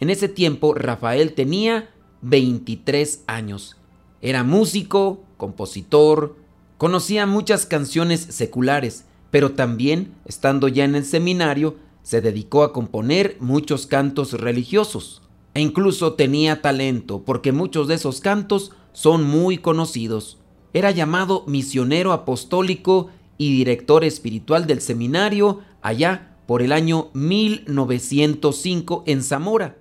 en 0.02 0.10
ese 0.10 0.28
tiempo 0.28 0.74
Rafael 0.74 1.32
tenía 1.32 1.88
23 2.22 3.22
años. 3.28 3.76
Era 4.20 4.42
músico, 4.42 5.22
compositor, 5.36 6.34
conocía 6.76 7.24
muchas 7.24 7.66
canciones 7.66 8.18
seculares, 8.18 9.04
pero 9.30 9.52
también, 9.52 10.12
estando 10.24 10.66
ya 10.66 10.82
en 10.82 10.96
el 10.96 11.04
seminario, 11.04 11.76
se 12.02 12.20
dedicó 12.20 12.62
a 12.62 12.72
componer 12.72 13.36
muchos 13.40 13.86
cantos 13.86 14.32
religiosos. 14.32 15.22
E 15.54 15.60
incluso 15.60 16.14
tenía 16.14 16.62
talento, 16.62 17.22
porque 17.24 17.52
muchos 17.52 17.88
de 17.88 17.94
esos 17.94 18.20
cantos 18.20 18.72
son 18.92 19.24
muy 19.24 19.58
conocidos. 19.58 20.38
Era 20.72 20.90
llamado 20.90 21.44
misionero 21.46 22.12
apostólico 22.12 23.10
y 23.36 23.52
director 23.52 24.04
espiritual 24.04 24.66
del 24.66 24.80
seminario 24.80 25.60
allá 25.82 26.36
por 26.46 26.62
el 26.62 26.72
año 26.72 27.10
1905 27.12 29.04
en 29.06 29.22
Zamora. 29.22 29.78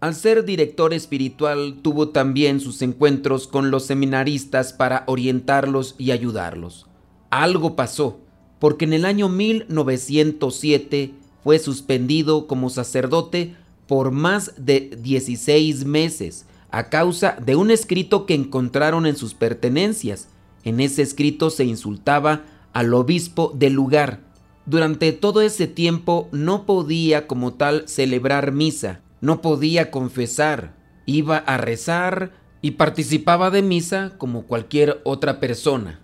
Al 0.00 0.14
ser 0.16 0.44
director 0.44 0.92
espiritual 0.92 1.78
tuvo 1.80 2.08
también 2.08 2.58
sus 2.58 2.82
encuentros 2.82 3.46
con 3.46 3.70
los 3.70 3.84
seminaristas 3.84 4.72
para 4.72 5.04
orientarlos 5.06 5.94
y 5.96 6.10
ayudarlos. 6.10 6.88
Algo 7.30 7.76
pasó, 7.76 8.18
porque 8.58 8.84
en 8.84 8.94
el 8.94 9.04
año 9.04 9.28
1907 9.28 11.14
fue 11.42 11.58
suspendido 11.58 12.46
como 12.46 12.70
sacerdote 12.70 13.54
por 13.86 14.10
más 14.10 14.52
de 14.56 14.96
16 15.02 15.84
meses 15.84 16.46
a 16.70 16.88
causa 16.88 17.36
de 17.44 17.56
un 17.56 17.70
escrito 17.70 18.24
que 18.24 18.34
encontraron 18.34 19.06
en 19.06 19.16
sus 19.16 19.34
pertenencias. 19.34 20.28
En 20.64 20.80
ese 20.80 21.02
escrito 21.02 21.50
se 21.50 21.64
insultaba 21.64 22.44
al 22.72 22.94
obispo 22.94 23.52
del 23.54 23.74
lugar. 23.74 24.20
Durante 24.64 25.12
todo 25.12 25.42
ese 25.42 25.66
tiempo 25.66 26.28
no 26.32 26.64
podía 26.64 27.26
como 27.26 27.52
tal 27.52 27.88
celebrar 27.88 28.52
misa 28.52 29.00
no 29.22 29.40
podía 29.40 29.90
confesar, 29.92 30.74
iba 31.06 31.38
a 31.38 31.56
rezar 31.56 32.32
y 32.60 32.72
participaba 32.72 33.50
de 33.50 33.62
misa 33.62 34.12
como 34.18 34.46
cualquier 34.46 35.00
otra 35.04 35.38
persona. 35.40 36.00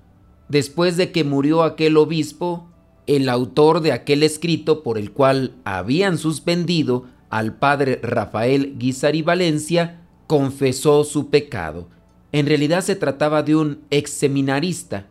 Después 0.49 0.97
de 0.97 1.11
que 1.11 1.25
murió 1.25 1.65
aquel 1.65 1.97
obispo, 1.97 2.68
el 3.09 3.31
autor 3.31 3.81
de 3.81 3.93
aquel 3.93 4.23
escrito 4.23 4.83
por 4.83 4.99
el 4.99 5.11
cual 5.13 5.55
habían 5.65 6.19
suspendido 6.19 7.07
al 7.31 7.57
padre 7.57 7.99
Rafael 8.03 8.75
Guizar 8.79 9.21
Valencia, 9.25 10.03
confesó 10.27 11.05
su 11.05 11.31
pecado. 11.31 11.89
En 12.33 12.47
realidad 12.47 12.83
se 12.83 12.97
trataba 12.97 13.43
de 13.43 13.57
un 13.57 13.81
ex 13.91 14.11
seminarista. 14.11 15.07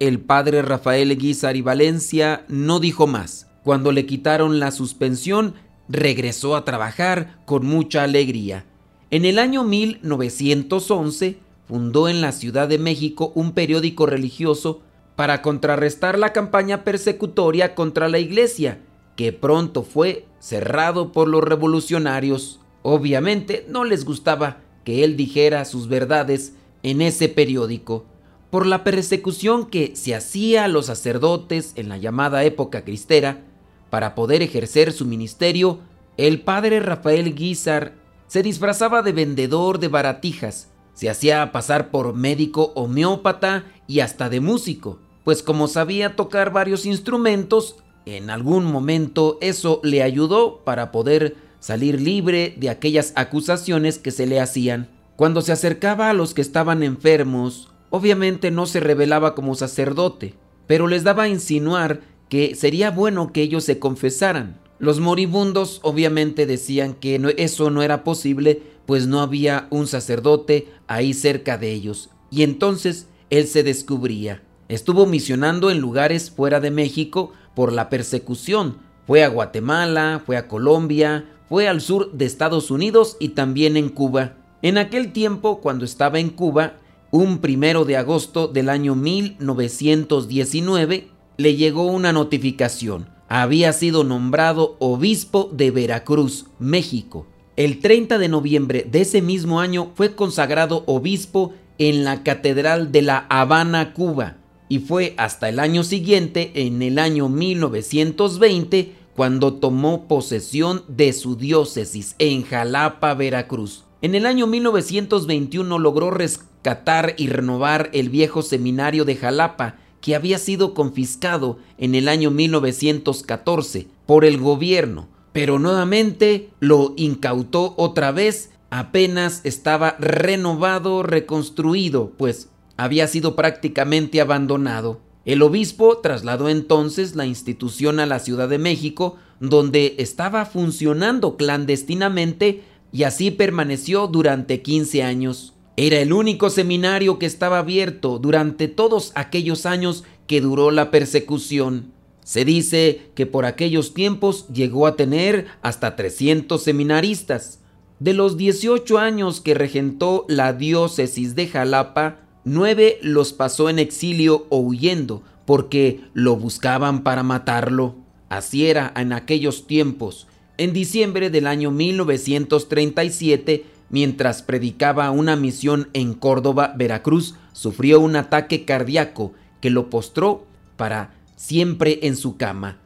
El 0.00 0.18
padre 0.18 0.62
Rafael 0.62 1.16
Guizar 1.18 1.60
Valencia 1.62 2.46
no 2.48 2.80
dijo 2.80 3.06
más. 3.06 3.46
Cuando 3.62 3.92
le 3.92 4.06
quitaron 4.06 4.58
la 4.58 4.70
suspensión, 4.70 5.54
regresó 5.88 6.56
a 6.56 6.64
trabajar 6.64 7.38
con 7.44 7.66
mucha 7.66 8.02
alegría. 8.02 8.64
En 9.10 9.26
el 9.26 9.38
año 9.38 9.62
1911 9.62 11.36
fundó 11.68 12.08
en 12.08 12.22
la 12.22 12.32
Ciudad 12.32 12.66
de 12.66 12.78
México 12.78 13.30
un 13.34 13.52
periódico 13.52 14.06
religioso 14.06 14.80
para 15.22 15.40
contrarrestar 15.40 16.18
la 16.18 16.32
campaña 16.32 16.82
persecutoria 16.82 17.76
contra 17.76 18.08
la 18.08 18.18
iglesia, 18.18 18.80
que 19.14 19.32
pronto 19.32 19.84
fue 19.84 20.26
cerrado 20.40 21.12
por 21.12 21.28
los 21.28 21.44
revolucionarios. 21.44 22.58
Obviamente 22.82 23.64
no 23.68 23.84
les 23.84 24.04
gustaba 24.04 24.62
que 24.82 25.04
él 25.04 25.16
dijera 25.16 25.64
sus 25.64 25.86
verdades 25.86 26.54
en 26.82 27.00
ese 27.00 27.28
periódico, 27.28 28.04
por 28.50 28.66
la 28.66 28.82
persecución 28.82 29.66
que 29.66 29.94
se 29.94 30.16
hacía 30.16 30.64
a 30.64 30.68
los 30.68 30.86
sacerdotes 30.86 31.70
en 31.76 31.88
la 31.88 31.98
llamada 31.98 32.42
época 32.42 32.82
cristera, 32.82 33.44
para 33.90 34.16
poder 34.16 34.42
ejercer 34.42 34.90
su 34.92 35.06
ministerio, 35.06 35.78
el 36.16 36.40
padre 36.40 36.80
Rafael 36.80 37.32
Guizar 37.36 37.94
se 38.26 38.42
disfrazaba 38.42 39.02
de 39.02 39.12
vendedor 39.12 39.78
de 39.78 39.86
baratijas, 39.86 40.72
se 40.94 41.08
hacía 41.08 41.52
pasar 41.52 41.92
por 41.92 42.12
médico 42.12 42.72
homeópata 42.74 43.66
y 43.86 44.00
hasta 44.00 44.28
de 44.28 44.40
músico, 44.40 44.98
pues 45.24 45.42
como 45.42 45.68
sabía 45.68 46.16
tocar 46.16 46.52
varios 46.52 46.86
instrumentos, 46.86 47.76
en 48.06 48.30
algún 48.30 48.64
momento 48.64 49.38
eso 49.40 49.80
le 49.84 50.02
ayudó 50.02 50.62
para 50.64 50.90
poder 50.90 51.36
salir 51.60 52.00
libre 52.00 52.54
de 52.58 52.70
aquellas 52.70 53.12
acusaciones 53.14 53.98
que 53.98 54.10
se 54.10 54.26
le 54.26 54.40
hacían. 54.40 54.88
Cuando 55.16 55.42
se 55.42 55.52
acercaba 55.52 56.10
a 56.10 56.14
los 56.14 56.34
que 56.34 56.40
estaban 56.40 56.82
enfermos, 56.82 57.70
obviamente 57.90 58.50
no 58.50 58.66
se 58.66 58.80
revelaba 58.80 59.34
como 59.34 59.54
sacerdote, 59.54 60.34
pero 60.66 60.88
les 60.88 61.04
daba 61.04 61.24
a 61.24 61.28
insinuar 61.28 62.00
que 62.28 62.54
sería 62.56 62.90
bueno 62.90 63.32
que 63.32 63.42
ellos 63.42 63.62
se 63.64 63.78
confesaran. 63.78 64.58
Los 64.80 64.98
moribundos 64.98 65.78
obviamente 65.84 66.46
decían 66.46 66.94
que 66.94 67.20
eso 67.36 67.70
no 67.70 67.82
era 67.82 68.02
posible, 68.02 68.62
pues 68.86 69.06
no 69.06 69.20
había 69.20 69.68
un 69.70 69.86
sacerdote 69.86 70.66
ahí 70.88 71.14
cerca 71.14 71.56
de 71.56 71.70
ellos, 71.70 72.10
y 72.32 72.42
entonces 72.42 73.06
él 73.30 73.46
se 73.46 73.62
descubría. 73.62 74.42
Estuvo 74.72 75.04
misionando 75.04 75.70
en 75.70 75.80
lugares 75.80 76.30
fuera 76.30 76.58
de 76.58 76.70
México 76.70 77.32
por 77.54 77.74
la 77.74 77.90
persecución. 77.90 78.78
Fue 79.06 79.22
a 79.22 79.28
Guatemala, 79.28 80.22
fue 80.24 80.38
a 80.38 80.48
Colombia, 80.48 81.26
fue 81.46 81.68
al 81.68 81.82
sur 81.82 82.10
de 82.12 82.24
Estados 82.24 82.70
Unidos 82.70 83.18
y 83.20 83.28
también 83.28 83.76
en 83.76 83.90
Cuba. 83.90 84.32
En 84.62 84.78
aquel 84.78 85.12
tiempo, 85.12 85.60
cuando 85.60 85.84
estaba 85.84 86.20
en 86.20 86.30
Cuba, 86.30 86.76
un 87.10 87.40
primero 87.40 87.84
de 87.84 87.98
agosto 87.98 88.48
del 88.48 88.70
año 88.70 88.94
1919, 88.94 91.08
le 91.36 91.54
llegó 91.54 91.84
una 91.84 92.14
notificación. 92.14 93.10
Había 93.28 93.74
sido 93.74 94.04
nombrado 94.04 94.76
obispo 94.78 95.50
de 95.52 95.70
Veracruz, 95.70 96.46
México. 96.58 97.26
El 97.56 97.80
30 97.80 98.16
de 98.16 98.28
noviembre 98.30 98.88
de 98.90 99.02
ese 99.02 99.20
mismo 99.20 99.60
año 99.60 99.90
fue 99.96 100.14
consagrado 100.14 100.82
obispo 100.86 101.52
en 101.76 102.04
la 102.04 102.22
Catedral 102.22 102.90
de 102.90 103.02
La 103.02 103.26
Habana, 103.28 103.92
Cuba, 103.92 104.38
y 104.72 104.78
fue 104.78 105.12
hasta 105.18 105.50
el 105.50 105.60
año 105.60 105.84
siguiente, 105.84 106.50
en 106.54 106.80
el 106.80 106.98
año 106.98 107.28
1920, 107.28 108.94
cuando 109.14 109.52
tomó 109.52 110.08
posesión 110.08 110.82
de 110.88 111.12
su 111.12 111.36
diócesis 111.36 112.14
en 112.18 112.42
Jalapa, 112.42 113.12
Veracruz. 113.12 113.84
En 114.00 114.14
el 114.14 114.24
año 114.24 114.46
1921 114.46 115.78
logró 115.78 116.10
rescatar 116.10 117.12
y 117.18 117.26
renovar 117.26 117.90
el 117.92 118.08
viejo 118.08 118.40
seminario 118.40 119.04
de 119.04 119.16
Jalapa, 119.16 119.76
que 120.00 120.14
había 120.14 120.38
sido 120.38 120.72
confiscado 120.72 121.58
en 121.76 121.94
el 121.94 122.08
año 122.08 122.30
1914 122.30 123.88
por 124.06 124.24
el 124.24 124.38
gobierno, 124.38 125.06
pero 125.34 125.58
nuevamente 125.58 126.48
lo 126.60 126.94
incautó 126.96 127.74
otra 127.76 128.10
vez 128.10 128.52
apenas 128.72 129.42
estaba 129.44 129.96
renovado, 129.98 131.02
reconstruido, 131.02 132.12
pues 132.16 132.48
había 132.82 133.06
sido 133.06 133.36
prácticamente 133.36 134.20
abandonado. 134.20 135.00
El 135.24 135.42
obispo 135.42 135.98
trasladó 135.98 136.48
entonces 136.48 137.14
la 137.14 137.26
institución 137.26 138.00
a 138.00 138.06
la 138.06 138.18
Ciudad 138.18 138.48
de 138.48 138.58
México, 138.58 139.18
donde 139.38 139.94
estaba 139.98 140.44
funcionando 140.46 141.36
clandestinamente 141.36 142.62
y 142.90 143.04
así 143.04 143.30
permaneció 143.30 144.08
durante 144.08 144.62
15 144.62 145.04
años. 145.04 145.54
Era 145.76 146.00
el 146.00 146.12
único 146.12 146.50
seminario 146.50 147.20
que 147.20 147.26
estaba 147.26 147.60
abierto 147.60 148.18
durante 148.18 148.66
todos 148.66 149.12
aquellos 149.14 149.64
años 149.64 150.02
que 150.26 150.40
duró 150.40 150.72
la 150.72 150.90
persecución. 150.90 151.92
Se 152.24 152.44
dice 152.44 153.10
que 153.14 153.26
por 153.26 153.44
aquellos 153.44 153.94
tiempos 153.94 154.48
llegó 154.48 154.88
a 154.88 154.96
tener 154.96 155.46
hasta 155.62 155.94
300 155.94 156.60
seminaristas. 156.60 157.60
De 158.00 158.12
los 158.12 158.36
18 158.36 158.98
años 158.98 159.40
que 159.40 159.54
regentó 159.54 160.26
la 160.28 160.52
diócesis 160.52 161.36
de 161.36 161.46
Jalapa, 161.46 162.22
nueve 162.44 162.98
los 163.02 163.32
pasó 163.32 163.68
en 163.68 163.78
exilio 163.78 164.46
o 164.48 164.58
huyendo, 164.58 165.22
porque 165.44 166.00
lo 166.14 166.36
buscaban 166.36 167.02
para 167.02 167.22
matarlo. 167.22 167.96
Así 168.28 168.66
era 168.66 168.92
en 168.96 169.12
aquellos 169.12 169.66
tiempos. 169.66 170.26
En 170.58 170.72
diciembre 170.72 171.30
del 171.30 171.46
año 171.46 171.70
1937, 171.70 173.66
mientras 173.90 174.42
predicaba 174.42 175.10
una 175.10 175.36
misión 175.36 175.88
en 175.92 176.14
Córdoba, 176.14 176.74
Veracruz, 176.76 177.34
sufrió 177.52 178.00
un 178.00 178.16
ataque 178.16 178.64
cardíaco 178.64 179.32
que 179.60 179.70
lo 179.70 179.90
postró 179.90 180.46
para 180.76 181.14
siempre 181.36 182.00
en 182.02 182.16
su 182.16 182.36
cama. 182.36 182.78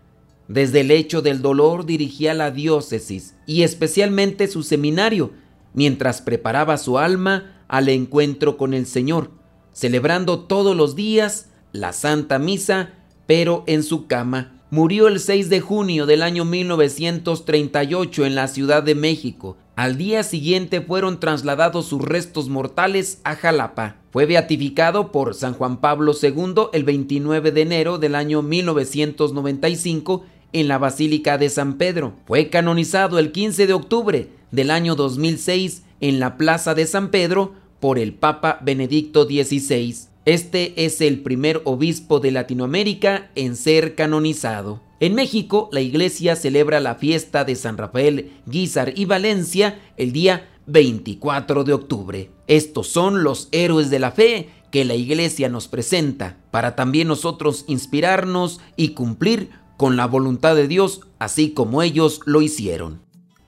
Desde 0.49 0.81
el 0.81 0.91
hecho 0.91 1.23
del 1.23 1.43
dolor 1.43 1.87
dirigía 1.87 2.35
la 2.35 2.51
diócesis 2.51 3.35
y 3.47 3.63
especialmente 3.63 4.47
su 4.47 4.63
seminario, 4.63 5.33
mientras 5.75 6.23
preparaba 6.23 6.79
su 6.79 6.99
alma 6.99 7.65
al 7.69 7.89
encuentro 7.89 8.57
con 8.57 8.75
el 8.75 8.87
Señor, 8.87 9.31
celebrando 9.77 10.39
todos 10.41 10.75
los 10.75 10.97
días 10.97 11.51
la 11.73 11.93
Santa 11.93 12.39
Misa, 12.39 12.95
pero 13.27 13.63
en 13.67 13.83
su 13.83 14.07
cama. 14.07 14.63
Murió 14.71 15.07
el 15.07 15.21
6 15.21 15.51
de 15.51 15.61
junio 15.61 16.07
del 16.07 16.23
año 16.23 16.47
1938 16.47 18.25
en 18.25 18.35
la 18.35 18.49
Ciudad 18.49 18.83
de 18.83 18.95
México. 18.95 19.59
Al 19.77 19.99
día 19.99 20.23
siguiente 20.23 20.81
fueron 20.81 21.21
trasladados 21.21 21.85
sus 21.85 22.01
restos 22.01 22.49
mortales 22.49 23.21
a 23.25 23.35
Jalapa. 23.35 23.97
Fue 24.13 24.25
beatificado 24.25 25.13
por 25.13 25.35
San 25.35 25.53
Juan 25.53 25.77
Pablo 25.83 26.15
II 26.21 26.69
el 26.73 26.85
29 26.85 27.53
de 27.53 27.61
enero 27.61 27.99
del 27.99 28.15
año 28.15 28.41
1995 28.41 30.25
en 30.55 30.69
la 30.69 30.79
Basílica 30.79 31.37
de 31.37 31.51
San 31.51 31.77
Pedro. 31.77 32.15
Fue 32.25 32.49
canonizado 32.49 33.19
el 33.19 33.31
15 33.31 33.67
de 33.67 33.75
octubre 33.75 34.31
del 34.53 34.71
año 34.71 34.95
2006 34.95 35.83
en 36.01 36.19
la 36.19 36.39
Plaza 36.39 36.75
de 36.75 36.87
San 36.87 37.11
Pedro 37.11 37.66
por 37.87 38.01
el 38.01 38.15
Papa 38.15 38.59
Benedicto 38.63 39.27
XVI. 39.27 39.95
Este 40.25 40.85
es 40.87 41.01
el 41.01 41.21
primer 41.21 41.63
obispo 41.63 42.19
de 42.19 42.33
Latinoamérica 42.33 43.31
en 43.37 43.55
ser 43.55 43.95
canonizado. 43.95 44.83
En 44.99 45.15
México, 45.15 45.69
la 45.71 45.83
iglesia 45.83 46.35
celebra 46.35 46.81
la 46.81 46.97
fiesta 46.97 47.45
de 47.45 47.55
San 47.55 47.79
Rafael, 47.79 48.33
Guízar 48.45 48.93
y 48.99 49.05
Valencia 49.05 49.79
el 49.97 50.11
día 50.11 50.49
24 50.67 51.63
de 51.63 51.75
octubre. 51.75 52.31
Estos 52.49 52.89
son 52.89 53.23
los 53.23 53.49
héroes 53.53 53.89
de 53.89 54.01
la 54.01 54.11
fe 54.11 54.49
que 54.73 54.85
la 54.85 54.97
iglesia 54.97 55.49
nos 55.49 55.69
presenta 55.69 56.39
para 56.51 56.75
también 56.75 57.07
nosotros 57.07 57.65
inspirarnos 57.69 58.59
y 58.77 58.95
cumplir 58.95 59.51
con 59.77 59.97
la 59.97 60.09
voluntad 60.09 60.57
de 60.57 60.67
Dios, 60.67 61.03
así 61.21 61.51
como 61.51 61.83
ellos 61.83 62.21
lo 62.25 62.43
hicieron. 62.43 63.06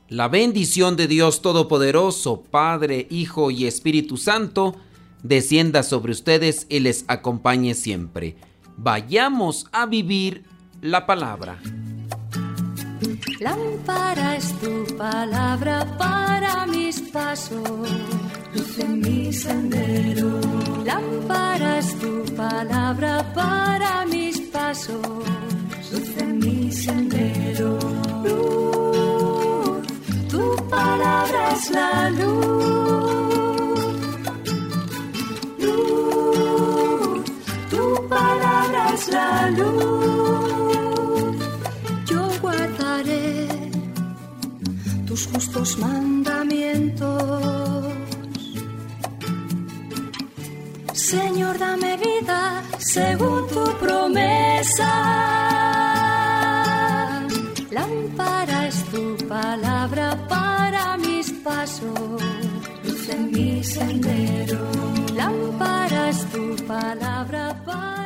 La 0.09 0.29
bendición 0.29 0.97
de 0.97 1.07
Dios 1.07 1.43
Todopoderoso, 1.43 2.43
Padre, 2.43 3.07
Hijo 3.11 3.51
y 3.51 3.67
Espíritu 3.67 4.17
Santo, 4.17 4.75
descienda 5.23 5.83
sobre 5.83 6.13
ustedes 6.13 6.67
y 6.71 6.81
les 6.81 7.05
acompañe 7.09 7.75
siempre. 7.75 8.37
Vayamos 8.77 9.67
a 9.71 9.87
vivir 9.87 10.45
la 10.81 11.05
palabra. 11.05 11.61
Lámpara 13.41 14.37
es 14.37 14.53
tu 14.61 14.97
palabra 14.97 15.97
para 15.99 16.67
mis 16.67 17.01
pasos, 17.01 17.61
luz 18.55 18.79
en 18.79 19.01
mi 19.01 19.33
sendero. 19.33 20.41
Lámpara 20.85 21.79
es 21.79 21.99
tu 21.99 22.25
palabra 22.35 23.31
para 23.35 24.07
mis 24.07 24.41
pasos 24.41 25.01
luz 25.93 26.17
en 26.19 26.39
mi 26.39 26.73
sendero. 26.73 27.79
Tu 30.39 30.49
palabra 30.69 31.41
es 31.55 31.65
la 31.79 31.93
luz. 32.19 33.81
Luz, 35.65 37.25
tu 37.73 37.85
palabra 38.15 38.83
luz. 39.59 41.37
Yo 42.11 42.23
guardaré 42.41 43.49
tus 45.07 45.21
justos 45.31 45.71
mandamientos. 45.79 47.93
Señor, 50.93 51.59
dame 51.59 51.97
vida 51.97 52.63
según 52.79 53.47
tu 53.49 53.65
promesa. 53.83 55.68
Palabra 59.29 60.17
para 60.29 60.97
mis 60.97 61.31
pasos, 61.45 62.23
luz 62.85 63.09
en 63.11 63.31
mi 63.31 63.63
sendero. 63.63 64.59
Lámpara 65.15 66.09
es 66.09 66.25
tu 66.33 66.57
palabra 66.67 67.55
para 67.65 67.98